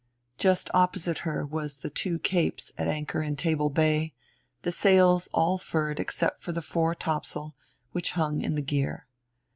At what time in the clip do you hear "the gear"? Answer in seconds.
8.55-9.05